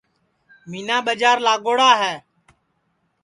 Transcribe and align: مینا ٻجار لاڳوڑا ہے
مینا 0.69 0.97
ٻجار 1.05 1.37
لاڳوڑا 1.45 1.91
ہے 2.01 2.15